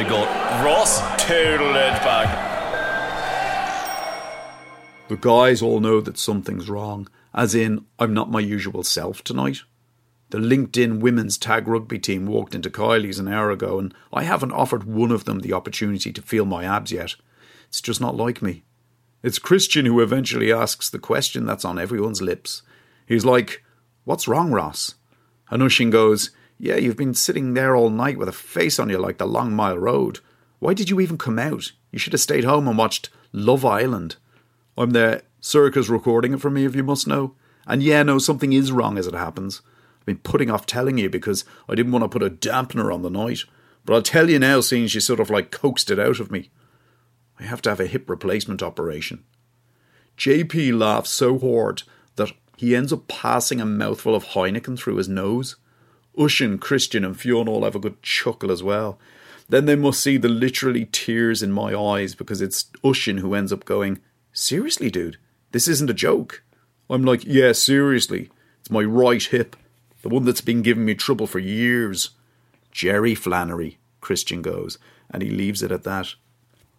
My 0.00 0.08
god. 0.08 0.64
Ross 0.64 0.98
it 1.28 1.58
back. 2.02 2.48
The 5.08 5.16
guys 5.18 5.60
all 5.60 5.80
know 5.80 6.00
that 6.00 6.16
something's 6.16 6.70
wrong, 6.70 7.06
as 7.34 7.54
in, 7.54 7.84
I'm 7.98 8.14
not 8.14 8.30
my 8.30 8.40
usual 8.40 8.82
self 8.82 9.22
tonight. 9.22 9.58
The 10.30 10.38
LinkedIn 10.38 11.00
women's 11.00 11.36
tag 11.36 11.68
rugby 11.68 11.98
team 11.98 12.24
walked 12.24 12.54
into 12.54 12.70
Kiely's 12.70 13.18
an 13.18 13.28
hour 13.28 13.50
ago, 13.50 13.78
and 13.78 13.92
I 14.10 14.22
haven't 14.22 14.52
offered 14.52 14.84
one 14.84 15.10
of 15.10 15.26
them 15.26 15.40
the 15.40 15.52
opportunity 15.52 16.14
to 16.14 16.22
feel 16.22 16.46
my 16.46 16.64
abs 16.64 16.92
yet. 16.92 17.16
It's 17.68 17.82
just 17.82 18.00
not 18.00 18.16
like 18.16 18.40
me. 18.40 18.64
It's 19.22 19.38
Christian 19.38 19.84
who 19.84 20.00
eventually 20.00 20.50
asks 20.50 20.88
the 20.88 20.98
question 20.98 21.44
that's 21.44 21.66
on 21.66 21.78
everyone's 21.78 22.22
lips. 22.22 22.62
He's 23.04 23.26
like, 23.26 23.62
What's 24.04 24.26
wrong, 24.26 24.50
Ross? 24.50 24.94
And 25.50 25.62
Oisinn 25.62 25.90
goes, 25.90 26.30
Yeah, 26.62 26.76
you've 26.76 26.98
been 26.98 27.14
sitting 27.14 27.54
there 27.54 27.74
all 27.74 27.88
night 27.88 28.18
with 28.18 28.28
a 28.28 28.32
face 28.32 28.78
on 28.78 28.90
you 28.90 28.98
like 28.98 29.16
the 29.16 29.26
Long 29.26 29.54
Mile 29.54 29.78
Road. 29.78 30.18
Why 30.58 30.74
did 30.74 30.90
you 30.90 31.00
even 31.00 31.16
come 31.16 31.38
out? 31.38 31.72
You 31.90 31.98
should 31.98 32.12
have 32.12 32.20
stayed 32.20 32.44
home 32.44 32.68
and 32.68 32.76
watched 32.76 33.08
Love 33.32 33.64
Island. 33.64 34.16
I'm 34.76 34.90
there. 34.90 35.22
Sorcha's 35.40 35.88
recording 35.88 36.34
it 36.34 36.40
for 36.42 36.50
me, 36.50 36.66
if 36.66 36.76
you 36.76 36.84
must 36.84 37.06
know. 37.06 37.34
And 37.66 37.82
yeah, 37.82 38.02
no, 38.02 38.18
something 38.18 38.52
is 38.52 38.72
wrong 38.72 38.98
as 38.98 39.06
it 39.06 39.14
happens. 39.14 39.62
I've 40.00 40.04
been 40.04 40.18
putting 40.18 40.50
off 40.50 40.66
telling 40.66 40.98
you 40.98 41.08
because 41.08 41.46
I 41.66 41.74
didn't 41.74 41.92
want 41.92 42.02
to 42.02 42.10
put 42.10 42.22
a 42.22 42.28
dampener 42.28 42.92
on 42.92 43.00
the 43.00 43.08
night. 43.08 43.44
But 43.86 43.94
I'll 43.94 44.02
tell 44.02 44.28
you 44.28 44.38
now, 44.38 44.60
seeing 44.60 44.86
she 44.86 45.00
sort 45.00 45.18
of 45.18 45.30
like 45.30 45.50
coaxed 45.50 45.90
it 45.90 45.98
out 45.98 46.20
of 46.20 46.30
me. 46.30 46.50
I 47.38 47.44
have 47.44 47.62
to 47.62 47.70
have 47.70 47.80
a 47.80 47.86
hip 47.86 48.10
replacement 48.10 48.62
operation. 48.62 49.24
JP 50.18 50.78
laughs 50.78 51.08
so 51.08 51.38
hard 51.38 51.84
that 52.16 52.32
he 52.58 52.76
ends 52.76 52.92
up 52.92 53.08
passing 53.08 53.62
a 53.62 53.64
mouthful 53.64 54.14
of 54.14 54.26
Heineken 54.26 54.78
through 54.78 54.96
his 54.96 55.08
nose. 55.08 55.56
Oisinn, 56.18 56.60
Christian, 56.60 57.04
and 57.04 57.18
Fionn 57.18 57.48
all 57.48 57.64
have 57.64 57.74
a 57.74 57.80
good 57.80 58.02
chuckle 58.02 58.50
as 58.50 58.62
well. 58.62 58.98
Then 59.48 59.66
they 59.66 59.76
must 59.76 60.00
see 60.00 60.16
the 60.16 60.28
literally 60.28 60.86
tears 60.92 61.42
in 61.42 61.52
my 61.52 61.74
eyes 61.74 62.14
because 62.14 62.40
it's 62.40 62.64
Oisinn 62.84 63.20
who 63.20 63.34
ends 63.34 63.52
up 63.52 63.64
going, 63.64 64.00
Seriously, 64.32 64.90
dude, 64.90 65.18
this 65.52 65.66
isn't 65.66 65.90
a 65.90 65.94
joke. 65.94 66.42
I'm 66.88 67.04
like, 67.04 67.24
Yeah, 67.24 67.52
seriously. 67.52 68.30
It's 68.60 68.70
my 68.70 68.82
right 68.82 69.22
hip, 69.22 69.56
the 70.02 70.08
one 70.08 70.24
that's 70.24 70.40
been 70.40 70.62
giving 70.62 70.84
me 70.84 70.94
trouble 70.94 71.26
for 71.26 71.38
years. 71.38 72.10
Jerry 72.70 73.14
Flannery, 73.14 73.78
Christian 74.00 74.42
goes, 74.42 74.78
and 75.10 75.22
he 75.22 75.30
leaves 75.30 75.62
it 75.62 75.72
at 75.72 75.84
that. 75.84 76.14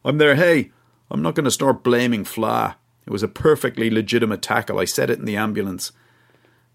I'm 0.06 0.18
there, 0.18 0.36
hey, 0.36 0.72
I'm 1.09 1.22
not 1.22 1.36
going 1.36 1.46
to 1.46 1.52
start 1.52 1.84
blaming 1.84 2.24
Fla. 2.24 2.78
It 3.06 3.12
was 3.12 3.24
a 3.24 3.28
perfectly 3.28 3.90
legitimate 3.90 4.41
tackle. 4.41 4.80
I 4.80 4.86
said 4.86 5.09
it 5.09 5.20
in 5.20 5.25
the 5.25 5.36
ambulance. 5.36 5.91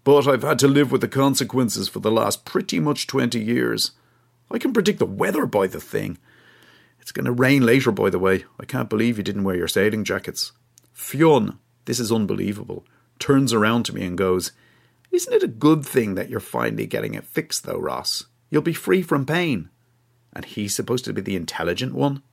But 0.07 0.25
I've 0.25 0.43
had 0.43 0.57
to 0.59 0.69
live 0.69 0.89
with 0.89 1.01
the 1.01 1.09
consequences 1.09 1.89
for 1.89 1.99
the 1.99 2.09
last 2.09 2.45
pretty 2.45 2.79
much 2.79 3.07
20 3.07 3.43
years. 3.43 3.91
I 4.49 4.57
can 4.57 4.71
predict 4.71 4.99
the 4.99 5.05
weather 5.05 5.45
by 5.45 5.67
the 5.67 5.81
thing. 5.81 6.17
It's 7.01 7.11
going 7.11 7.25
to 7.25 7.33
rain 7.33 7.65
later, 7.65 7.91
by 7.91 8.09
the 8.09 8.17
way. 8.17 8.45
I 8.57 8.63
can't 8.63 8.89
believe 8.89 9.17
you 9.17 9.23
didn't 9.25 9.43
wear 9.43 9.57
your 9.57 9.67
sailing 9.67 10.05
jackets. 10.05 10.53
Fionn, 10.93 11.59
this 11.83 11.99
is 11.99 12.09
unbelievable, 12.09 12.85
turns 13.19 13.51
around 13.51 13.83
to 13.83 13.93
me 13.93 14.05
and 14.05 14.17
goes, 14.17 14.53
Isn't 15.11 15.33
it 15.33 15.43
a 15.43 15.47
good 15.49 15.85
thing 15.85 16.15
that 16.15 16.29
you're 16.29 16.39
finally 16.39 16.85
getting 16.85 17.13
it 17.13 17.25
fixed, 17.25 17.65
though, 17.65 17.77
Ross? 17.77 18.27
You'll 18.49 18.61
be 18.61 18.71
free 18.71 19.01
from 19.01 19.25
pain. 19.25 19.67
And 20.31 20.45
he's 20.45 20.73
supposed 20.73 21.03
to 21.03 21.13
be 21.13 21.19
the 21.19 21.35
intelligent 21.35 21.93
one? 21.93 22.23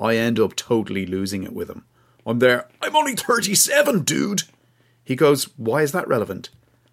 I 0.00 0.16
end 0.16 0.40
up 0.40 0.56
totally 0.56 1.04
losing 1.04 1.42
it 1.42 1.52
with 1.52 1.68
him. 1.68 1.84
I'm 2.24 2.38
there, 2.38 2.70
I'm 2.80 2.96
only 2.96 3.14
37, 3.14 4.04
dude. 4.04 4.44
He 5.04 5.16
goes, 5.16 5.50
Why 5.58 5.82
is 5.82 5.92
that 5.92 6.08
relevant? 6.08 6.48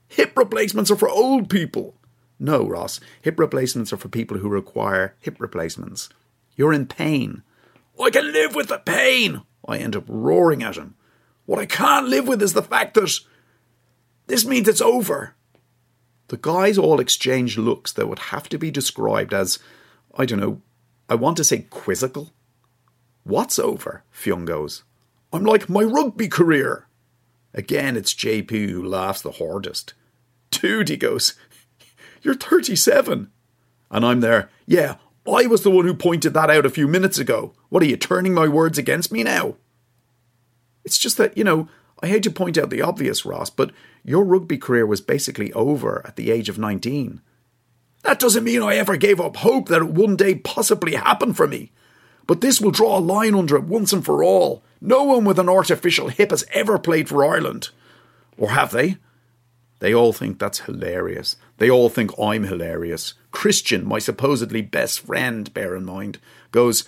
Hip 0.10 0.38
replacements 0.38 0.90
are 0.92 0.96
for 0.96 1.10
old 1.10 1.50
people. 1.50 1.96
No, 2.40 2.68
Ross, 2.68 3.00
hip 3.22 3.40
replacements 3.40 3.92
are 3.92 3.98
for 3.98 4.10
people 4.10 4.38
who 4.38 4.50
require 4.50 5.16
hip 5.20 5.38
replacements. 5.40 6.10
You're 6.56 6.74
in 6.74 6.86
pain. 6.86 7.44
I 8.00 8.10
can 8.10 8.32
live 8.32 8.56
with 8.56 8.68
the 8.68 8.78
pain. 8.78 9.42
I 9.68 9.78
end 9.78 9.96
up 9.96 10.06
roaring 10.08 10.64
at 10.64 10.78
him. 10.78 10.96
What 11.46 11.60
I 11.60 11.66
can't 11.66 12.08
live 12.08 12.28
with 12.28 12.42
is 12.42 12.54
the 12.54 12.62
fact 12.62 12.94
that 12.94 13.20
this 14.28 14.46
means 14.46 14.68
it's 14.68 14.82
over. 14.82 15.36
The 16.28 16.38
guys 16.38 16.78
all 16.78 17.00
exchange 17.00 17.58
looks 17.58 17.94
that 17.94 18.08
would 18.08 18.20
have 18.20 18.50
to 18.50 18.58
be 18.58 18.70
described 18.70 19.34
as, 19.34 19.60
I 20.16 20.26
don't 20.26 20.40
know, 20.40 20.62
I 21.10 21.16
want 21.16 21.38
to 21.38 21.44
say 21.44 21.66
quizzical. 21.70 22.34
What's 23.24 23.58
over? 23.58 24.04
Fionn 24.12 24.46
goes. 24.46 24.84
I'm 25.32 25.44
like 25.44 25.70
my 25.70 25.84
rugby 25.84 26.28
career. 26.28 26.87
Again, 27.54 27.98
it's 27.98 28.14
JP 28.14 28.70
who 28.70 28.84
laughs 28.84 29.22
the 29.22 29.32
hardest. 29.32 29.94
Dude, 30.52 30.90
he 30.90 30.98
goes, 30.98 31.36
You're 32.22 32.36
37. 32.36 33.32
And 33.90 34.06
I'm 34.06 34.20
there, 34.20 34.50
Yeah, 34.66 34.96
I 35.26 35.46
was 35.48 35.64
the 35.64 35.72
one 35.72 35.86
who 35.86 35.94
pointed 35.94 36.34
that 36.34 36.50
out 36.50 36.66
a 36.66 36.70
few 36.70 36.88
minutes 36.88 37.18
ago. 37.18 37.54
What 37.70 37.84
are 37.84 37.88
you 37.88 37.98
turning 37.98 38.34
my 38.34 38.48
words 38.48 38.78
against 38.78 39.12
me 39.12 39.24
now? 39.24 39.56
It's 40.86 40.98
just 40.98 41.18
that, 41.18 41.38
you 41.38 41.44
know, 41.44 41.68
I 42.02 42.08
hate 42.08 42.24
to 42.24 42.32
point 42.32 42.58
out 42.58 42.70
the 42.70 42.82
obvious, 42.82 43.26
Ross, 43.26 43.50
but 43.50 43.72
your 44.04 44.24
rugby 44.24 44.58
career 44.58 44.86
was 44.86 45.02
basically 45.02 45.52
over 45.54 46.02
at 46.06 46.16
the 46.16 46.32
age 46.32 46.48
of 46.48 46.58
19. 46.58 47.22
That 48.04 48.20
doesn't 48.20 48.44
mean 48.44 48.62
I 48.62 48.76
ever 48.76 48.96
gave 48.96 49.20
up 49.20 49.38
hope 49.38 49.68
that 49.68 49.82
it 49.82 49.90
one 49.90 50.16
day 50.16 50.36
possibly 50.36 50.96
happen 50.96 51.34
for 51.34 51.48
me. 51.48 51.72
But 52.26 52.42
this 52.42 52.62
will 52.62 52.72
draw 52.72 52.98
a 52.98 53.00
line 53.00 53.36
under 53.36 53.58
it 53.58 53.64
once 53.64 53.92
and 53.92 54.06
for 54.06 54.24
all. 54.24 54.64
No 54.80 55.04
one 55.04 55.26
with 55.26 55.40
an 55.40 55.50
artificial 55.50 56.10
hip 56.10 56.32
has 56.32 56.46
ever 56.52 56.78
played 56.78 57.10
for 57.10 57.26
Ireland. 57.26 57.70
Or 58.38 58.52
have 58.52 58.72
they? 58.72 58.98
They 59.80 59.94
all 59.94 60.14
think 60.14 60.40
that's 60.40 60.60
hilarious. 60.62 61.36
They 61.58 61.70
all 61.70 61.90
think 61.90 62.12
I'm 62.20 62.44
hilarious. 62.44 63.14
Christian, 63.32 63.86
my 63.86 64.00
supposedly 64.00 64.62
best 64.62 65.02
friend, 65.02 65.54
bear 65.54 65.76
in 65.76 65.86
mind, 65.86 66.20
goes, 66.52 66.86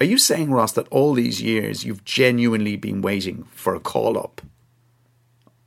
Are 0.00 0.06
you 0.06 0.18
saying, 0.18 0.50
Ross, 0.50 0.72
that 0.72 0.88
all 0.88 1.14
these 1.14 1.42
years 1.42 1.84
you've 1.84 2.04
genuinely 2.04 2.76
been 2.76 3.02
waiting 3.02 3.44
for 3.52 3.74
a 3.74 3.80
call 3.80 4.18
up? 4.18 4.40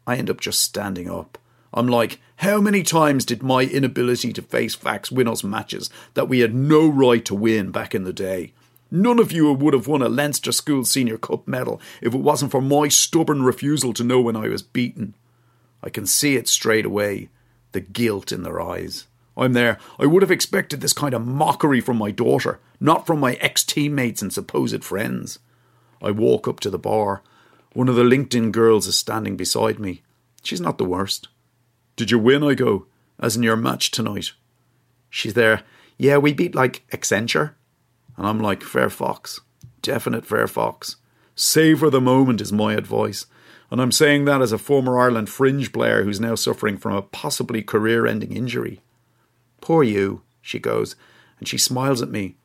I 0.05 0.15
end 0.15 0.29
up 0.29 0.39
just 0.39 0.61
standing 0.61 1.09
up. 1.09 1.37
I'm 1.73 1.87
like, 1.87 2.19
how 2.37 2.61
many 2.61 2.83
times 2.83 3.25
did 3.25 3.43
my 3.43 3.63
inability 3.63 4.31
to 4.33 4.41
face 4.41 4.75
facts 4.75 5.11
win 5.11 5.27
us 5.27 5.43
matches 5.43 5.89
that 6.13 6.29
we 6.29 6.39
had 6.39 6.53
no 6.53 6.87
right 6.87 7.23
to 7.25 7.35
win 7.35 7.71
back 7.71 7.93
in 7.93 8.03
the 8.03 8.13
day? 8.13 8.53
None 8.89 9.19
of 9.19 9.31
you 9.31 9.51
would 9.51 9.73
have 9.73 9.87
won 9.87 10.01
a 10.01 10.09
Leinster 10.09 10.51
School 10.51 10.85
Senior 10.85 11.17
Cup 11.17 11.47
medal 11.47 11.81
if 12.01 12.13
it 12.13 12.21
wasn't 12.21 12.51
for 12.51 12.61
my 12.61 12.87
stubborn 12.87 13.43
refusal 13.43 13.93
to 13.93 14.03
know 14.03 14.21
when 14.21 14.35
I 14.35 14.47
was 14.47 14.61
beaten. 14.61 15.13
I 15.83 15.89
can 15.89 16.05
see 16.05 16.35
it 16.35 16.47
straight 16.47 16.85
away 16.85 17.29
the 17.73 17.81
guilt 17.81 18.31
in 18.31 18.43
their 18.43 18.61
eyes. 18.61 19.07
I'm 19.35 19.53
there. 19.53 19.77
I 19.99 20.05
would 20.05 20.23
have 20.23 20.31
expected 20.31 20.81
this 20.81 20.93
kind 20.93 21.13
of 21.13 21.25
mockery 21.25 21.79
from 21.79 21.97
my 21.97 22.11
daughter, 22.11 22.59
not 22.79 23.05
from 23.05 23.19
my 23.19 23.33
ex 23.33 23.63
teammates 23.63 24.21
and 24.21 24.33
supposed 24.33 24.83
friends. 24.83 25.39
I 26.01 26.11
walk 26.11 26.47
up 26.47 26.59
to 26.61 26.69
the 26.69 26.79
bar. 26.79 27.21
One 27.73 27.89
of 27.89 27.95
the 27.95 28.03
LinkedIn 28.03 28.51
girls 28.51 28.87
is 28.87 28.97
standing 28.97 29.37
beside 29.37 29.79
me. 29.79 30.01
She's 30.41 30.61
not 30.61 30.77
the 30.77 30.85
worst. 30.85 31.27
Did 31.95 32.09
you 32.09 32.17
win? 32.17 32.43
I 32.43 32.55
go, 32.55 32.87
as 33.19 33.35
in 33.35 33.43
your 33.43 33.55
match 33.55 33.91
tonight. 33.91 34.31
She's 35.09 35.33
there. 35.33 35.63
Yeah, 35.97 36.17
we 36.17 36.33
beat 36.33 36.55
like 36.55 36.83
Accenture. 36.91 37.53
And 38.17 38.27
I'm 38.27 38.39
like, 38.39 38.63
fair 38.63 38.89
fox. 38.89 39.39
Definite 39.81 40.25
fair 40.25 40.47
fox. 40.47 40.97
Savour 41.35 41.89
the 41.89 42.01
moment 42.01 42.41
is 42.41 42.51
my 42.51 42.73
advice. 42.73 43.27
And 43.69 43.81
I'm 43.81 43.91
saying 43.91 44.25
that 44.25 44.41
as 44.41 44.51
a 44.51 44.57
former 44.57 44.99
Ireland 44.99 45.29
fringe 45.29 45.71
player 45.71 46.03
who's 46.03 46.19
now 46.19 46.35
suffering 46.35 46.77
from 46.77 46.95
a 46.95 47.01
possibly 47.01 47.61
career 47.61 48.07
ending 48.07 48.35
injury. 48.35 48.81
Poor 49.61 49.83
you, 49.83 50.23
she 50.41 50.57
goes, 50.57 50.95
and 51.39 51.47
she 51.47 51.57
smiles 51.57 52.01
at 52.01 52.09
me. 52.09 52.37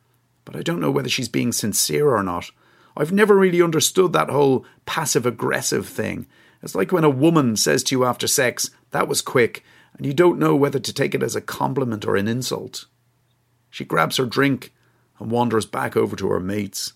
But 0.45 0.55
I 0.55 0.61
don't 0.61 0.81
know 0.81 0.91
whether 0.91 1.09
she's 1.09 1.29
being 1.29 1.51
sincere 1.51 2.09
or 2.09 2.21
not. 2.21 2.51
I've 2.95 3.11
never 3.11 3.35
really 3.35 3.61
understood 3.61 4.13
that 4.13 4.29
whole 4.29 4.65
passive 4.85 5.25
aggressive 5.25 5.87
thing. 5.87 6.27
It's 6.61 6.75
like 6.75 6.91
when 6.91 7.03
a 7.03 7.09
woman 7.09 7.55
says 7.55 7.83
to 7.83 7.95
you 7.95 8.05
after 8.05 8.27
sex, 8.27 8.69
that 8.91 9.07
was 9.07 9.21
quick, 9.21 9.63
and 9.97 10.05
you 10.05 10.13
don't 10.13 10.39
know 10.39 10.55
whether 10.55 10.79
to 10.79 10.93
take 10.93 11.15
it 11.15 11.23
as 11.23 11.35
a 11.35 11.41
compliment 11.41 12.05
or 12.05 12.15
an 12.15 12.27
insult. 12.27 12.85
She 13.69 13.85
grabs 13.85 14.17
her 14.17 14.25
drink 14.25 14.73
and 15.23 15.31
wanders 15.31 15.65
back 15.65 15.95
over 15.95 16.15
to 16.17 16.27
her 16.27 16.39
mates. 16.39 16.93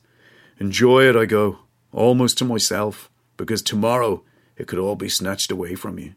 Enjoy 0.60 1.08
it, 1.08 1.16
I 1.16 1.26
go, 1.26 1.60
almost 1.94 2.38
to 2.40 2.46
myself, 2.46 3.10
because 3.38 3.62
tomorrow 3.62 4.24
it 4.58 4.68
could 4.68 4.80
all 4.80 4.96
be 4.96 5.08
snatched 5.08 5.50
away 5.50 5.76
from 5.76 5.98
you. 5.98 6.14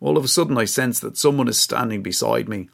All 0.00 0.18
of 0.18 0.24
a 0.24 0.28
sudden, 0.28 0.58
I 0.58 0.64
sense 0.64 0.98
that 0.98 1.16
someone 1.16 1.46
is 1.46 1.58
standing 1.58 2.02
beside 2.02 2.48
me. 2.48 2.70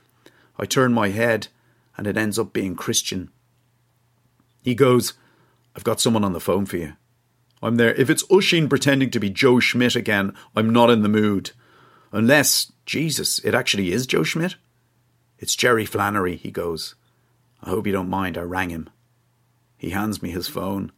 I 0.58 0.64
turn 0.64 0.94
my 0.94 1.10
head, 1.10 1.48
and 1.96 2.06
it 2.06 2.16
ends 2.16 2.38
up 2.38 2.54
being 2.54 2.74
Christian. 2.74 3.30
He 4.62 4.74
goes, 4.74 5.12
I've 5.76 5.84
got 5.84 6.00
someone 6.00 6.24
on 6.24 6.32
the 6.32 6.40
phone 6.40 6.64
for 6.64 6.78
you. 6.78 6.94
I'm 7.62 7.76
there. 7.76 7.94
If 7.94 8.08
it's 8.08 8.24
Oisinn 8.28 8.70
pretending 8.70 9.10
to 9.10 9.20
be 9.20 9.28
Joe 9.28 9.60
Schmidt 9.60 9.94
again, 9.94 10.32
I'm 10.56 10.70
not 10.70 10.90
in 10.90 11.02
the 11.02 11.08
mood. 11.08 11.50
Unless, 12.12 12.72
Jesus, 12.86 13.40
it 13.40 13.54
actually 13.54 13.92
is 13.92 14.06
Joe 14.06 14.22
Schmidt? 14.22 14.56
It's 15.38 15.54
Jerry 15.54 15.84
Flannery, 15.84 16.36
he 16.36 16.50
goes. 16.50 16.94
I 17.62 17.70
hope 17.70 17.86
you 17.86 17.92
don't 17.92 18.08
mind, 18.08 18.38
I 18.38 18.42
rang 18.42 18.70
him. 18.70 18.88
He 19.76 19.90
hands 19.90 20.22
me 20.22 20.30
his 20.30 20.48
phone. 20.48 20.92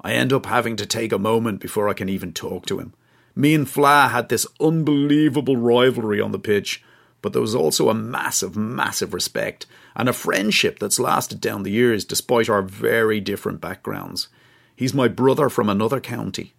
I 0.00 0.12
end 0.12 0.32
up 0.32 0.46
having 0.46 0.76
to 0.76 0.86
take 0.86 1.12
a 1.12 1.18
moment 1.18 1.60
before 1.60 1.88
I 1.88 1.94
can 1.94 2.08
even 2.08 2.32
talk 2.32 2.66
to 2.66 2.78
him. 2.78 2.94
Me 3.34 3.54
and 3.54 3.68
Fla 3.68 4.08
had 4.08 4.28
this 4.28 4.46
unbelievable 4.60 5.56
rivalry 5.56 6.20
on 6.20 6.32
the 6.32 6.38
pitch, 6.38 6.82
but 7.22 7.32
there 7.32 7.42
was 7.42 7.54
also 7.54 7.88
a 7.88 7.94
massive, 7.94 8.56
massive 8.56 9.12
respect 9.12 9.66
and 9.94 10.08
a 10.08 10.12
friendship 10.12 10.78
that's 10.78 11.00
lasted 11.00 11.40
down 11.40 11.62
the 11.62 11.70
years 11.70 12.04
despite 12.04 12.48
our 12.48 12.62
very 12.62 13.20
different 13.20 13.60
backgrounds. 13.60 14.28
He's 14.74 14.94
my 14.94 15.08
brother 15.08 15.48
from 15.48 15.68
another 15.68 16.00
county. 16.00 16.54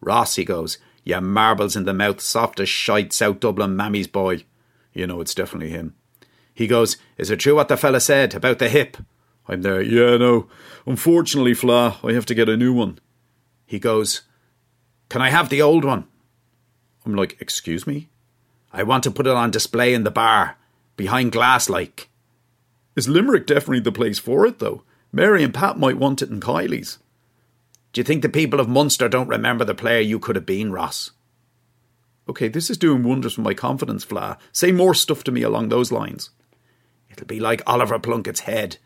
Ross, 0.00 0.36
he 0.36 0.44
goes, 0.44 0.78
ya 1.04 1.20
marbles 1.20 1.76
in 1.76 1.84
the 1.84 1.92
mouth, 1.92 2.20
soft 2.20 2.60
as 2.60 2.68
shite, 2.68 3.12
South 3.12 3.40
Dublin 3.40 3.76
mammy's 3.76 4.06
boy. 4.06 4.44
You 4.94 5.06
know, 5.06 5.20
it's 5.20 5.34
definitely 5.34 5.70
him. 5.70 5.94
He 6.60 6.66
goes, 6.66 6.98
Is 7.16 7.30
it 7.30 7.38
true 7.38 7.54
what 7.54 7.68
the 7.68 7.76
fella 7.78 8.00
said 8.00 8.34
about 8.34 8.58
the 8.58 8.68
hip? 8.68 8.98
I'm 9.48 9.62
there, 9.62 9.80
yeah, 9.80 10.18
no. 10.18 10.46
Unfortunately, 10.84 11.54
Fla, 11.54 11.98
I 12.04 12.12
have 12.12 12.26
to 12.26 12.34
get 12.34 12.50
a 12.50 12.56
new 12.56 12.74
one. 12.74 12.98
He 13.64 13.78
goes, 13.78 14.24
Can 15.08 15.22
I 15.22 15.30
have 15.30 15.48
the 15.48 15.62
old 15.62 15.86
one? 15.86 16.06
I'm 17.06 17.14
like, 17.14 17.40
Excuse 17.40 17.86
me? 17.86 18.10
I 18.74 18.82
want 18.82 19.04
to 19.04 19.10
put 19.10 19.26
it 19.26 19.32
on 19.32 19.50
display 19.50 19.94
in 19.94 20.04
the 20.04 20.10
bar, 20.10 20.58
behind 20.98 21.32
glass 21.32 21.70
like. 21.70 22.10
Is 22.94 23.08
Limerick 23.08 23.46
definitely 23.46 23.80
the 23.80 23.90
place 23.90 24.18
for 24.18 24.44
it, 24.44 24.58
though? 24.58 24.82
Mary 25.10 25.42
and 25.42 25.54
Pat 25.54 25.78
might 25.78 25.96
want 25.96 26.20
it 26.20 26.28
in 26.28 26.40
Kiely's. 26.40 26.98
Do 27.94 28.02
you 28.02 28.04
think 28.04 28.20
the 28.20 28.28
people 28.28 28.60
of 28.60 28.68
Munster 28.68 29.08
don't 29.08 29.28
remember 29.28 29.64
the 29.64 29.74
player 29.74 30.00
you 30.00 30.18
could 30.18 30.36
have 30.36 30.44
been, 30.44 30.72
Ross? 30.72 31.12
Okay, 32.28 32.48
this 32.48 32.68
is 32.68 32.76
doing 32.76 33.02
wonders 33.02 33.32
for 33.32 33.40
my 33.40 33.54
confidence, 33.54 34.04
Fla. 34.04 34.36
Say 34.52 34.72
more 34.72 34.92
stuff 34.92 35.24
to 35.24 35.32
me 35.32 35.40
along 35.40 35.70
those 35.70 35.90
lines. 35.90 36.28
It'll 37.10 37.26
be 37.26 37.40
like 37.40 37.62
Oliver 37.66 37.98
Plunkett's 37.98 38.40
head. 38.40 38.78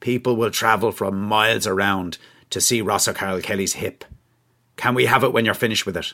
People 0.00 0.36
will 0.36 0.50
travel 0.50 0.92
from 0.92 1.20
miles 1.20 1.66
around 1.66 2.18
to 2.50 2.60
see 2.60 2.80
Ross 2.80 3.08
O'Carroll 3.08 3.40
Kelly's 3.40 3.74
hip. 3.74 4.04
Can 4.76 4.94
we 4.94 5.06
have 5.06 5.24
it 5.24 5.32
when 5.32 5.44
you're 5.44 5.54
finished 5.54 5.86
with 5.86 5.96
it? 5.96 6.12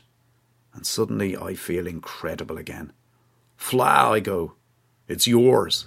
And 0.73 0.87
suddenly 0.87 1.37
I 1.37 1.55
feel 1.55 1.87
incredible 1.87 2.57
again. 2.57 2.93
Fla, 3.57 4.11
I 4.13 4.21
go. 4.21 4.55
It's 5.09 5.27
yours. 5.27 5.87